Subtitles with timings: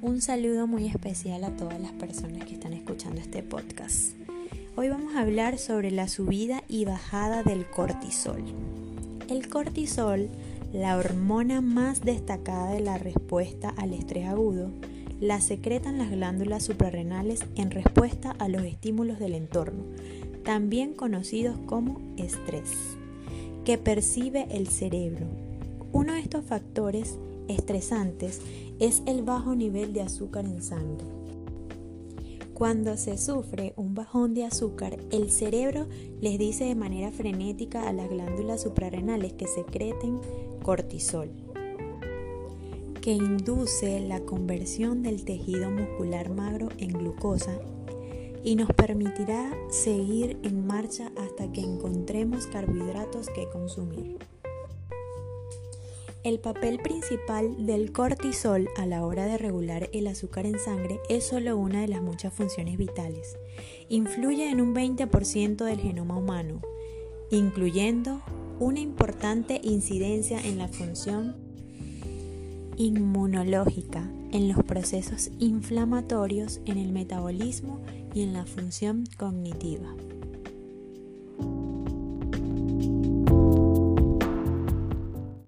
[0.00, 4.12] Un saludo muy especial a todas las personas que están escuchando este podcast.
[4.76, 8.44] Hoy vamos a hablar sobre la subida y bajada del cortisol.
[9.28, 10.28] El cortisol,
[10.72, 14.70] la hormona más destacada de la respuesta al estrés agudo,
[15.20, 19.82] la secretan las glándulas suprarrenales en respuesta a los estímulos del entorno,
[20.44, 22.70] también conocidos como estrés,
[23.64, 25.26] que percibe el cerebro.
[25.90, 28.40] Uno de estos factores estresantes
[28.78, 31.06] es el bajo nivel de azúcar en sangre.
[32.58, 35.86] Cuando se sufre un bajón de azúcar, el cerebro
[36.20, 40.18] les dice de manera frenética a las glándulas suprarrenales que secreten
[40.64, 41.30] cortisol,
[43.00, 47.60] que induce la conversión del tejido muscular magro en glucosa
[48.42, 54.18] y nos permitirá seguir en marcha hasta que encontremos carbohidratos que consumir.
[56.24, 61.24] El papel principal del cortisol a la hora de regular el azúcar en sangre es
[61.24, 63.38] solo una de las muchas funciones vitales.
[63.88, 66.60] Influye en un 20% del genoma humano,
[67.30, 68.20] incluyendo
[68.58, 71.36] una importante incidencia en la función
[72.76, 77.80] inmunológica, en los procesos inflamatorios, en el metabolismo
[78.12, 79.94] y en la función cognitiva.